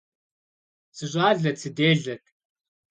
[0.97, 2.23] СыщӀалэт, сыделэт.